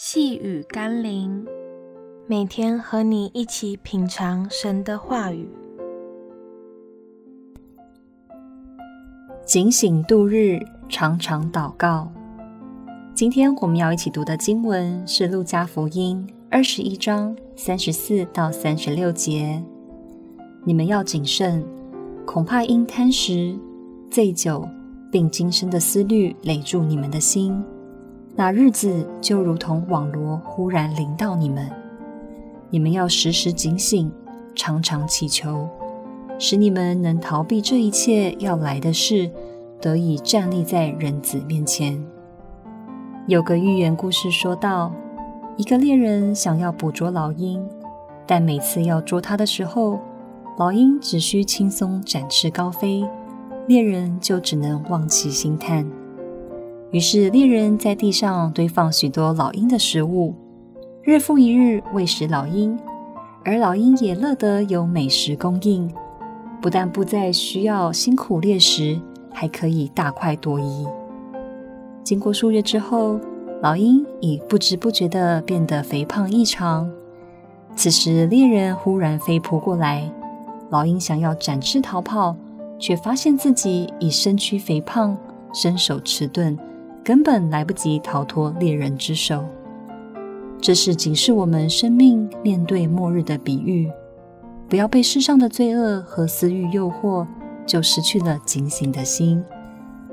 [0.00, 1.44] 细雨甘霖，
[2.28, 5.50] 每天和你一起品尝神的话语，
[9.44, 12.12] 警醒度日，常常祷告。
[13.12, 19.60] 今天我们要一起读的经文是《路加福音》二十一章三十四到三十六节。
[20.62, 21.66] 你们要谨慎，
[22.24, 23.58] 恐怕因贪食、
[24.08, 24.64] 醉酒，
[25.10, 27.60] 并今生的思虑累住你们的心。
[28.40, 31.68] 那日子就如同网罗忽然临到你们，
[32.70, 34.12] 你们要时时警醒，
[34.54, 35.68] 常常祈求，
[36.38, 39.28] 使你们能逃避这一切要来的事，
[39.80, 42.00] 得以站立在人子面前。
[43.26, 44.92] 有个寓言故事说道，
[45.56, 47.60] 一个猎人想要捕捉老鹰，
[48.24, 49.98] 但每次要捉它的时候，
[50.56, 53.04] 老鹰只需轻松展翅高飞，
[53.66, 55.84] 猎人就只能望其兴叹。
[56.90, 60.34] 于是，猎人在地上堆放许多老鹰的食物，
[61.02, 62.78] 日复一日喂食老鹰，
[63.44, 65.92] 而老鹰也乐得有美食供应，
[66.62, 68.98] 不但不再需要辛苦猎食，
[69.30, 70.86] 还可以大快朵颐。
[72.02, 73.20] 经过数月之后，
[73.60, 76.90] 老鹰已不知不觉地变得肥胖异常。
[77.76, 80.10] 此时，猎人忽然飞扑过来，
[80.70, 82.34] 老鹰想要展翅逃跑，
[82.78, 85.14] 却发现自己已身躯肥胖，
[85.52, 86.58] 身手迟钝。
[87.08, 89.42] 根本来不及逃脱猎人之手。
[90.60, 93.90] 这是警示我们生命面对末日的比喻，
[94.68, 97.26] 不要被世上的罪恶和私欲诱惑，
[97.64, 99.42] 就失去了警醒的心，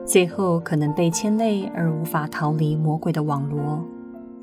[0.05, 3.83] 最后可能被牵累而无法逃离魔鬼的网罗，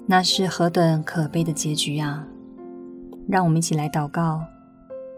[0.04, 2.28] 那是何等可悲的结局啊！
[3.26, 4.42] 让我们一起来祷告：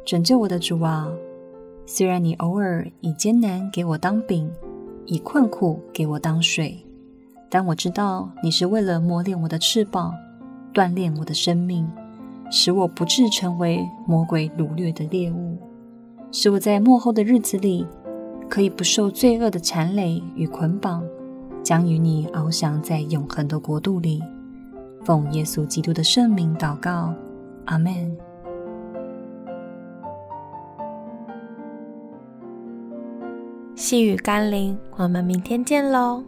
[0.07, 1.09] 拯救我的主啊，
[1.85, 4.49] 虽然你偶尔以艰难给我当饼，
[5.07, 6.79] 以困苦给我当水。
[7.55, 10.13] 但我知道你是为了磨练我的翅膀，
[10.73, 11.89] 锻炼我的生命，
[12.51, 15.57] 使我不致成为魔鬼掳掠的猎物，
[16.33, 17.87] 使我在末后的日子里
[18.49, 21.05] 可以不受罪恶的缠累与捆绑，
[21.63, 24.21] 将与你翱翔在永恒的国度里。
[25.05, 27.15] 奉耶稣基督的圣名祷告，
[27.67, 28.17] 阿门。
[33.77, 36.25] 细雨甘霖，我们明天见喽。